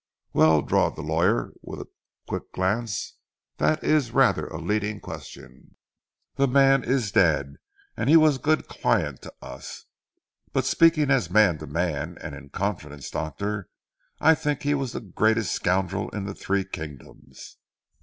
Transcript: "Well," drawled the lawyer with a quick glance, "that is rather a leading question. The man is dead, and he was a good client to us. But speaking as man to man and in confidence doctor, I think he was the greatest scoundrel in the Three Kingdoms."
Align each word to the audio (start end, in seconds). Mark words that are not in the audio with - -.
"Well," 0.33 0.63
drawled 0.63 0.95
the 0.95 1.03
lawyer 1.03 1.53
with 1.61 1.79
a 1.79 1.85
quick 2.27 2.51
glance, 2.53 3.17
"that 3.57 3.83
is 3.83 4.09
rather 4.09 4.47
a 4.47 4.59
leading 4.59 4.99
question. 4.99 5.75
The 6.37 6.47
man 6.47 6.83
is 6.83 7.11
dead, 7.11 7.57
and 7.95 8.09
he 8.09 8.17
was 8.17 8.37
a 8.37 8.39
good 8.39 8.67
client 8.67 9.21
to 9.21 9.33
us. 9.43 9.85
But 10.53 10.65
speaking 10.65 11.11
as 11.11 11.29
man 11.29 11.59
to 11.59 11.67
man 11.67 12.17
and 12.19 12.33
in 12.33 12.49
confidence 12.49 13.11
doctor, 13.11 13.69
I 14.19 14.33
think 14.33 14.63
he 14.63 14.73
was 14.73 14.93
the 14.93 15.01
greatest 15.01 15.53
scoundrel 15.53 16.09
in 16.09 16.25
the 16.25 16.33
Three 16.33 16.63
Kingdoms." 16.65 17.57